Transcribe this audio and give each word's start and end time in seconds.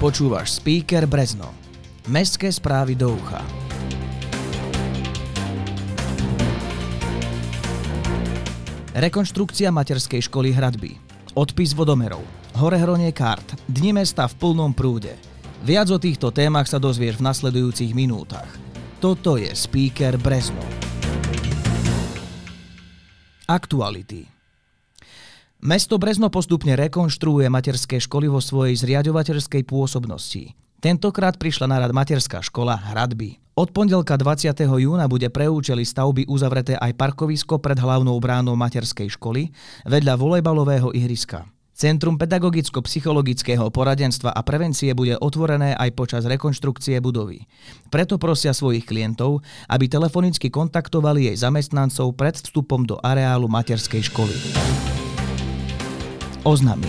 Počúvaš 0.00 0.64
Speaker 0.64 1.04
Brezno. 1.04 1.52
Mestské 2.08 2.48
správy 2.48 2.96
do 2.96 3.12
ucha. 3.20 3.44
Rekonštrukcia 8.96 9.68
materskej 9.68 10.24
školy 10.24 10.56
Hradby. 10.56 10.96
Odpis 11.36 11.76
vodomerov. 11.76 12.24
Horehronie 12.56 13.12
kart. 13.12 13.44
Dni 13.68 14.00
mesta 14.00 14.24
v 14.24 14.40
plnom 14.40 14.72
prúde. 14.72 15.12
Viac 15.68 15.92
o 15.92 16.00
týchto 16.00 16.32
témach 16.32 16.64
sa 16.64 16.80
dozvieš 16.80 17.20
v 17.20 17.26
nasledujúcich 17.28 17.92
minútach. 17.92 18.48
Toto 19.04 19.36
je 19.36 19.52
Speaker 19.52 20.16
Brezno. 20.16 20.64
Aktuality. 23.44 24.39
Mesto 25.60 26.00
Brezno 26.00 26.32
postupne 26.32 26.72
rekonštruuje 26.72 27.52
materské 27.52 28.00
školy 28.00 28.32
vo 28.32 28.40
svojej 28.40 28.80
zriadovateľskej 28.80 29.68
pôsobnosti. 29.68 30.56
Tentokrát 30.80 31.36
prišla 31.36 31.68
na 31.68 31.76
rad 31.84 31.92
materská 31.92 32.40
škola 32.40 32.80
Hradby. 32.80 33.36
Od 33.60 33.68
pondelka 33.68 34.16
20. 34.16 34.56
júna 34.56 35.04
bude 35.04 35.28
pre 35.28 35.52
účely 35.52 35.84
stavby 35.84 36.24
uzavreté 36.32 36.80
aj 36.80 36.96
parkovisko 36.96 37.60
pred 37.60 37.76
hlavnou 37.76 38.16
bránou 38.16 38.56
materskej 38.56 39.12
školy 39.20 39.52
vedľa 39.84 40.16
volejbalového 40.16 40.96
ihriska. 40.96 41.44
Centrum 41.76 42.16
pedagogicko-psychologického 42.16 43.68
poradenstva 43.68 44.32
a 44.32 44.40
prevencie 44.40 44.96
bude 44.96 45.20
otvorené 45.20 45.76
aj 45.76 45.92
počas 45.92 46.24
rekonštrukcie 46.24 47.04
budovy. 47.04 47.44
Preto 47.92 48.16
prosia 48.16 48.56
svojich 48.56 48.88
klientov, 48.88 49.44
aby 49.68 49.92
telefonicky 49.92 50.48
kontaktovali 50.48 51.28
jej 51.28 51.36
zamestnancov 51.36 52.16
pred 52.16 52.40
vstupom 52.40 52.88
do 52.88 52.96
areálu 53.04 53.44
materskej 53.44 54.08
školy 54.08 54.36
oznámí. 56.44 56.88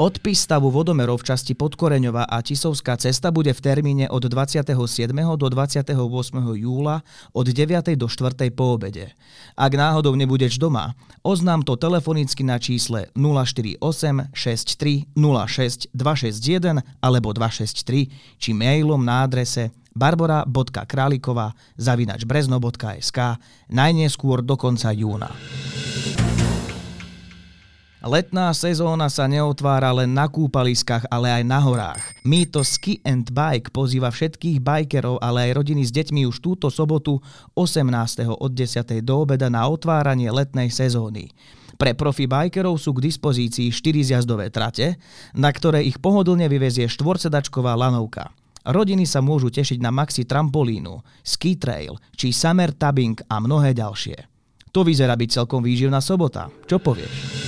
Odpis 0.00 0.48
stavu 0.48 0.72
vodomerov 0.72 1.20
v 1.20 1.28
časti 1.28 1.52
Podkoreňova 1.52 2.24
a 2.24 2.40
Tisovská 2.40 2.96
cesta 2.96 3.28
bude 3.28 3.52
v 3.52 3.60
termíne 3.60 4.08
od 4.08 4.24
27. 4.24 4.72
do 5.36 5.46
28. 5.52 5.92
júla 6.56 7.04
od 7.36 7.44
9. 7.44 8.00
do 8.00 8.08
4. 8.08 8.48
po 8.48 8.80
obede. 8.80 9.12
Ak 9.60 9.76
náhodou 9.76 10.16
nebudeš 10.16 10.56
doma, 10.56 10.96
oznám 11.20 11.60
to 11.68 11.76
telefonicky 11.76 12.40
na 12.40 12.56
čísle 12.56 13.12
048 13.12 14.32
63 14.32 15.12
06 15.12 15.92
261 15.92 16.80
alebo 17.04 17.36
263 17.36 18.40
či 18.40 18.50
mailom 18.56 19.04
na 19.04 19.28
adrese 19.28 19.68
barbara.králikova 19.92 21.52
zavinač 21.76 22.24
brezno.sk 22.24 23.36
najneskôr 23.68 24.40
do 24.40 24.56
konca 24.56 24.96
júna. 24.96 25.28
Letná 28.00 28.48
sezóna 28.56 29.12
sa 29.12 29.28
neotvára 29.28 29.92
len 29.92 30.16
na 30.16 30.24
kúpaliskách, 30.24 31.04
ale 31.12 31.36
aj 31.36 31.44
na 31.44 31.60
horách. 31.60 32.00
Mýto 32.24 32.64
Ski 32.64 32.96
and 33.04 33.28
Bike 33.28 33.68
pozýva 33.76 34.08
všetkých 34.08 34.56
bajkerov, 34.64 35.20
ale 35.20 35.52
aj 35.52 35.60
rodiny 35.60 35.84
s 35.84 35.92
deťmi 35.92 36.24
už 36.24 36.40
túto 36.40 36.72
sobotu 36.72 37.20
18. 37.60 38.24
od 38.24 38.50
10. 38.56 39.04
do 39.04 39.14
obeda 39.20 39.52
na 39.52 39.68
otváranie 39.68 40.32
letnej 40.32 40.72
sezóny. 40.72 41.28
Pre 41.76 41.92
profi 41.92 42.24
bajkerov 42.24 42.80
sú 42.80 42.96
k 42.96 43.04
dispozícii 43.04 43.68
4 43.68 44.16
zjazdové 44.16 44.48
trate, 44.48 44.96
na 45.36 45.52
ktoré 45.52 45.84
ich 45.84 46.00
pohodlne 46.00 46.48
vyvezie 46.48 46.88
štvorcedačková 46.88 47.76
lanovka. 47.76 48.32
Rodiny 48.64 49.04
sa 49.04 49.20
môžu 49.20 49.52
tešiť 49.52 49.76
na 49.76 49.92
maxi 49.92 50.24
trampolínu, 50.24 51.04
ski 51.20 51.60
trail 51.60 52.00
či 52.16 52.32
summer 52.32 52.72
tubbing 52.72 53.20
a 53.28 53.44
mnohé 53.44 53.76
ďalšie. 53.76 54.16
To 54.72 54.88
vyzerá 54.88 55.20
byť 55.20 55.28
celkom 55.36 55.60
výživná 55.60 56.00
sobota. 56.00 56.48
Čo 56.64 56.80
povieš? 56.80 57.39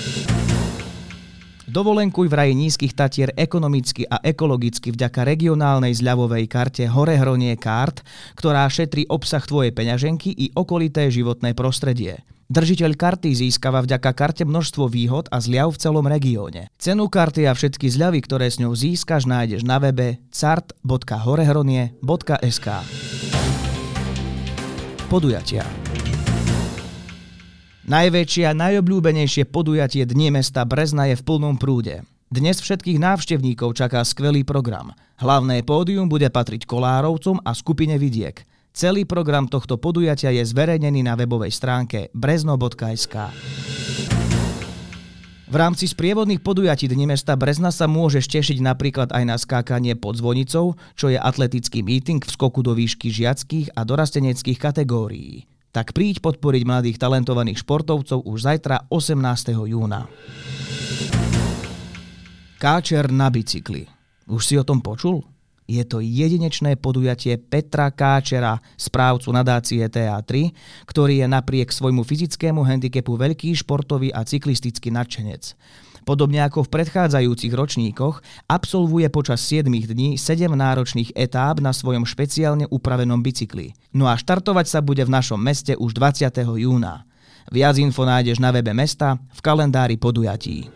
Dovolenkuj 1.72 2.28
v 2.28 2.36
raji 2.36 2.52
nízkych 2.52 2.92
Tatier 2.92 3.32
ekonomicky 3.32 4.04
a 4.04 4.20
ekologicky 4.20 4.92
vďaka 4.92 5.24
regionálnej 5.24 5.96
zľavovej 5.96 6.44
karte 6.44 6.84
Horehronie 6.84 7.56
kart, 7.56 8.05
ktorá 8.36 8.68
šetrí 8.68 9.08
obsah 9.08 9.40
tvojej 9.40 9.72
peňaženky 9.72 10.36
i 10.36 10.52
okolité 10.52 11.08
životné 11.08 11.56
prostredie. 11.56 12.28
Držiteľ 12.52 12.92
karty 12.92 13.32
získava 13.32 13.80
vďaka 13.80 14.12
karte 14.12 14.44
množstvo 14.44 14.84
výhod 14.84 15.32
a 15.32 15.40
zľav 15.40 15.72
v 15.72 15.80
celom 15.80 16.05
regióne. 16.05 16.68
Cenu 16.77 17.08
karty 17.08 17.48
a 17.48 17.56
všetky 17.56 17.88
zľavy, 17.88 18.20
ktoré 18.20 18.52
s 18.52 18.61
ňou 18.61 18.77
získaš, 18.77 19.24
nájdeš 19.24 19.64
na 19.64 19.80
webe 19.80 20.20
cart.horehronie.sk 20.28 22.68
Podujatia 25.08 25.64
Najväčšie 27.82 28.46
a 28.46 28.54
najobľúbenejšie 28.54 29.50
podujatie 29.50 30.06
Dnie 30.06 30.30
mesta 30.30 30.62
Brezna 30.62 31.10
je 31.10 31.18
v 31.18 31.26
plnom 31.26 31.58
prúde. 31.58 32.06
Dnes 32.30 32.62
všetkých 32.62 33.02
návštevníkov 33.02 33.74
čaká 33.74 34.06
skvelý 34.06 34.46
program. 34.46 34.94
Hlavné 35.18 35.66
pódium 35.66 36.06
bude 36.06 36.30
patriť 36.30 36.62
Kolárovcom 36.62 37.42
a 37.42 37.50
skupine 37.58 37.98
Vidiek. 37.98 38.46
Celý 38.70 39.02
program 39.02 39.50
tohto 39.50 39.82
podujatia 39.82 40.30
je 40.30 40.46
zverejnený 40.46 41.02
na 41.02 41.18
webovej 41.18 41.50
stránke 41.50 42.06
brezno.sk. 42.14 43.34
V 45.50 45.54
rámci 45.58 45.90
sprievodných 45.90 46.38
podujatí 46.38 46.86
Dni 46.86 47.10
mesta 47.10 47.34
Brezna 47.34 47.74
sa 47.74 47.90
môžeš 47.90 48.30
tešiť 48.30 48.62
napríklad 48.62 49.10
aj 49.10 49.24
na 49.26 49.34
skákanie 49.34 49.98
pod 49.98 50.22
zvonicou, 50.22 50.78
čo 50.94 51.10
je 51.10 51.18
atletický 51.18 51.82
meeting 51.82 52.22
v 52.22 52.30
skoku 52.30 52.62
do 52.62 52.78
výšky 52.78 53.10
žiackých 53.10 53.74
a 53.74 53.82
dorasteneckých 53.82 54.58
kategórií 54.62 55.50
tak 55.72 55.96
príď 55.96 56.20
podporiť 56.20 56.62
mladých 56.68 57.00
talentovaných 57.00 57.64
športovcov 57.64 58.28
už 58.28 58.38
zajtra 58.44 58.86
18. 58.92 59.56
júna. 59.56 60.05
Káčer 62.60 63.10
na 63.10 63.33
bicykli. 63.33 63.88
Už 64.28 64.46
si 64.46 64.55
o 64.55 64.62
tom 64.62 64.84
počul? 64.84 65.24
Je 65.66 65.80
to 65.88 66.05
jedinečné 66.05 66.77
podujatie 66.77 67.40
Petra 67.40 67.88
Káčera, 67.88 68.61
správcu 68.77 69.32
nadácie 69.32 69.80
TA3, 69.88 70.52
ktorý 70.84 71.24
je 71.24 71.27
napriek 71.27 71.72
svojmu 71.72 72.05
fyzickému 72.05 72.61
handicapu 72.61 73.16
veľký 73.16 73.56
športový 73.56 74.12
a 74.12 74.22
cyklistický 74.22 74.92
nadšenec. 74.92 75.56
Podobne 76.02 76.42
ako 76.42 76.67
v 76.67 76.73
predchádzajúcich 76.74 77.55
ročníkoch, 77.55 78.20
absolvuje 78.51 79.07
počas 79.07 79.39
7 79.46 79.70
dní 79.70 80.18
7 80.18 80.51
náročných 80.51 81.14
etáb 81.14 81.63
na 81.63 81.70
svojom 81.70 82.02
špeciálne 82.02 82.67
upravenom 82.67 83.23
bicykli. 83.23 83.70
No 83.95 84.11
a 84.11 84.18
štartovať 84.18 84.67
sa 84.67 84.80
bude 84.83 85.07
v 85.07 85.14
našom 85.14 85.39
meste 85.39 85.79
už 85.79 85.95
20. 85.95 86.35
júna. 86.58 87.07
Viac 87.51 87.79
info 87.79 88.02
nájdeš 88.02 88.39
na 88.42 88.51
webe 88.51 88.74
mesta 88.74 89.18
v 89.30 89.41
kalendári 89.42 89.95
podujatí. 89.98 90.70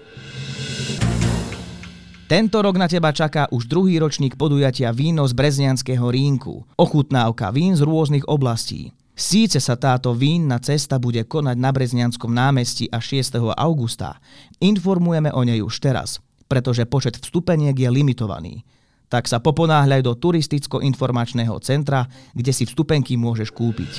Tento 2.27 2.59
rok 2.59 2.75
na 2.75 2.91
teba 2.91 3.15
čaká 3.15 3.47
už 3.55 3.71
druhý 3.71 4.03
ročník 4.03 4.35
podujatia 4.35 4.91
Víno 4.91 5.23
z 5.31 5.35
Breznianského 5.35 6.11
rínku. 6.11 6.67
Ochutnávka 6.75 7.55
vín 7.55 7.79
z 7.79 7.87
rôznych 7.87 8.27
oblastí. 8.27 8.91
Síce 9.17 9.65
sa 9.65 9.81
táto 9.81 10.13
vínna 10.13 10.61
cesta 10.61 11.01
bude 11.01 11.25
konať 11.25 11.57
na 11.57 11.73
Breznianskom 11.73 12.29
námestí 12.29 12.85
až 12.93 13.25
6. 13.25 13.41
augusta, 13.57 14.21
informujeme 14.61 15.33
o 15.33 15.41
nej 15.41 15.65
už 15.65 15.81
teraz, 15.81 16.21
pretože 16.45 16.85
počet 16.85 17.17
vstupeniek 17.17 17.73
je 17.73 17.89
limitovaný. 17.89 18.69
Tak 19.09 19.25
sa 19.25 19.41
poponáhľaj 19.41 20.05
do 20.05 20.13
turisticko-informačného 20.21 21.57
centra, 21.65 22.05
kde 22.37 22.53
si 22.53 22.69
vstupenky 22.69 23.17
môžeš 23.17 23.57
kúpiť. 23.57 23.93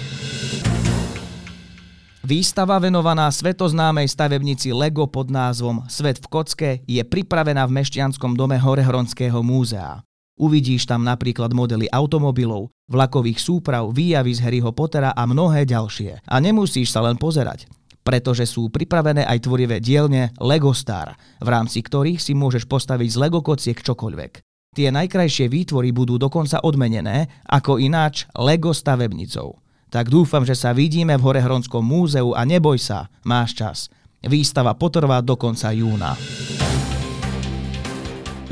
Výstava 2.22 2.78
venovaná 2.78 3.26
svetoznámej 3.34 4.14
stavebnici 4.14 4.70
Lego 4.70 5.10
pod 5.10 5.34
názvom 5.34 5.82
Svet 5.90 6.22
v 6.22 6.28
kocke 6.30 6.70
je 6.86 7.02
pripravená 7.02 7.66
v 7.66 7.82
Mešťanskom 7.82 8.38
dome 8.38 8.62
Horehronského 8.62 9.42
múzea. 9.42 10.06
Uvidíš 10.38 10.86
tam 10.86 11.02
napríklad 11.02 11.50
modely 11.50 11.90
automobilov, 11.90 12.70
vlakových 12.86 13.42
súprav, 13.42 13.90
výjavy 13.90 14.38
z 14.38 14.46
Harryho 14.46 14.70
Pottera 14.70 15.10
a 15.18 15.26
mnohé 15.26 15.66
ďalšie. 15.66 16.22
A 16.30 16.36
nemusíš 16.38 16.94
sa 16.94 17.02
len 17.02 17.18
pozerať, 17.18 17.66
pretože 18.06 18.46
sú 18.46 18.70
pripravené 18.70 19.26
aj 19.26 19.50
tvorivé 19.50 19.82
dielne 19.82 20.30
Lego 20.38 20.78
Star, 20.78 21.18
v 21.42 21.48
rámci 21.50 21.82
ktorých 21.82 22.22
si 22.22 22.38
môžeš 22.38 22.70
postaviť 22.70 23.10
z 23.10 23.18
Lego 23.18 23.42
kociek 23.42 23.82
čokoľvek. 23.82 24.46
Tie 24.78 24.94
najkrajšie 24.94 25.50
výtvory 25.50 25.90
budú 25.90 26.22
dokonca 26.22 26.62
odmenené, 26.62 27.42
ako 27.50 27.82
ináč 27.82 28.30
Lego 28.38 28.78
stavebnicou. 28.78 29.58
Tak 29.90 30.14
dúfam, 30.14 30.46
že 30.46 30.54
sa 30.54 30.70
vidíme 30.70 31.18
v 31.18 31.26
Horehronskom 31.34 31.82
múzeu 31.82 32.38
a 32.38 32.46
neboj 32.46 32.78
sa, 32.78 33.10
máš 33.26 33.58
čas. 33.58 33.78
Výstava 34.22 34.78
potrvá 34.78 35.18
do 35.26 35.34
konca 35.34 35.74
júna. 35.74 36.14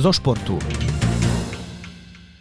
Zo 0.01 0.09
športu. 0.09 0.57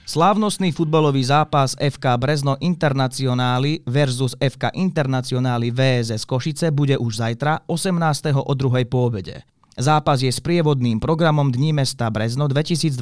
Slávnostný 0.04 0.68
futbalový 0.68 1.24
zápas 1.24 1.72
FK 1.80 2.20
Brezno 2.20 2.60
Internacionáli 2.60 3.80
versus 3.88 4.36
FK 4.36 4.76
Internacionáli 4.76 5.72
VSS 5.72 6.28
Košice 6.28 6.68
bude 6.68 7.00
už 7.00 7.24
zajtra 7.24 7.64
18. 7.64 8.36
o 8.36 8.52
2. 8.52 8.84
po 8.84 9.08
obede. 9.08 9.48
Zápas 9.80 10.20
je 10.20 10.28
sprievodným 10.28 11.00
programom 11.00 11.48
Dní 11.48 11.72
mesta 11.72 12.12
Brezno 12.12 12.52
2022. 12.52 13.00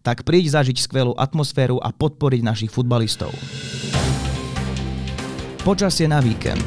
Tak 0.00 0.24
príď 0.24 0.64
zažiť 0.64 0.80
skvelú 0.80 1.12
atmosféru 1.12 1.76
a 1.76 1.92
podporiť 1.92 2.40
našich 2.40 2.72
futbalistov. 2.72 3.36
Počasie 5.60 6.08
na 6.08 6.24
víkend. 6.24 6.64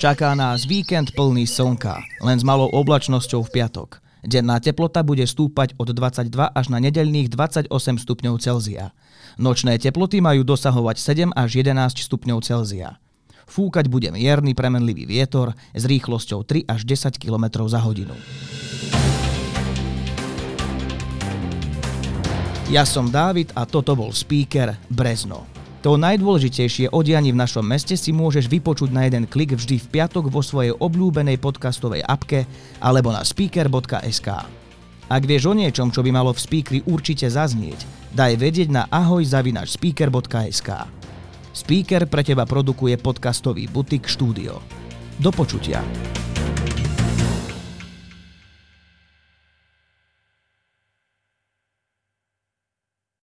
Čaká 0.00 0.32
nás 0.32 0.64
víkend 0.64 1.12
plný 1.12 1.44
slnka, 1.44 2.00
len 2.24 2.40
s 2.40 2.44
malou 2.44 2.72
oblačnosťou 2.72 3.44
v 3.44 3.52
piatok. 3.52 4.05
Denná 4.26 4.58
teplota 4.58 5.06
bude 5.06 5.22
stúpať 5.22 5.78
od 5.78 5.94
22 5.94 6.34
až 6.50 6.66
na 6.66 6.82
nedeľných 6.82 7.30
28 7.30 7.70
stupňov 8.02 8.34
Celzia. 8.42 8.90
Nočné 9.38 9.78
teploty 9.78 10.18
majú 10.18 10.42
dosahovať 10.42 10.98
7 10.98 11.30
až 11.30 11.62
11 11.62 11.94
stupňov 11.94 12.42
Celzia. 12.42 12.98
Fúkať 13.46 13.86
bude 13.86 14.10
mierny 14.10 14.58
premenlivý 14.58 15.06
vietor 15.06 15.54
s 15.70 15.86
rýchlosťou 15.86 16.42
3 16.42 16.66
až 16.66 16.82
10 16.82 17.22
km 17.22 17.70
za 17.70 17.78
hodinu. 17.78 18.18
Ja 22.66 22.82
som 22.82 23.06
Dávid 23.06 23.54
a 23.54 23.62
toto 23.62 23.94
bol 23.94 24.10
speaker 24.10 24.74
Brezno. 24.90 25.55
To 25.86 25.94
najdôležitejšie 25.94 26.90
o 26.90 26.98
dianí 26.98 27.30
v 27.30 27.38
našom 27.38 27.62
meste 27.62 27.94
si 27.94 28.10
môžeš 28.10 28.50
vypočuť 28.50 28.90
na 28.90 29.06
jeden 29.06 29.22
klik 29.22 29.54
vždy 29.54 29.78
v 29.78 29.86
piatok 29.86 30.34
vo 30.34 30.42
svojej 30.42 30.74
obľúbenej 30.74 31.38
podcastovej 31.38 32.02
apke 32.02 32.42
alebo 32.82 33.14
na 33.14 33.22
speaker.sk. 33.22 34.28
Ak 35.06 35.22
vieš 35.22 35.46
o 35.46 35.54
niečom, 35.54 35.94
čo 35.94 36.02
by 36.02 36.10
malo 36.10 36.34
v 36.34 36.42
speakeri 36.42 36.82
určite 36.90 37.30
zaznieť, 37.30 37.86
daj 38.18 38.34
vedieť 38.34 38.74
na 38.74 38.90
ahoj.speaker.sk. 38.90 40.70
Speaker 41.54 42.10
pre 42.10 42.26
teba 42.26 42.42
produkuje 42.50 42.98
podcastový 42.98 43.70
butik 43.70 44.10
štúdio. 44.10 44.58
Do 45.22 45.30
počutia. 45.30 45.86